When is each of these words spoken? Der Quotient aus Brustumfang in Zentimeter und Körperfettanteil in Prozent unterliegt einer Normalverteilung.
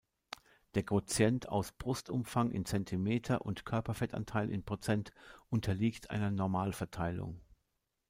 Der 0.73 0.81
Quotient 0.81 1.47
aus 1.49 1.73
Brustumfang 1.73 2.49
in 2.49 2.65
Zentimeter 2.65 3.45
und 3.45 3.65
Körperfettanteil 3.65 4.49
in 4.49 4.63
Prozent 4.65 5.11
unterliegt 5.51 6.09
einer 6.09 6.31
Normalverteilung. 6.31 7.39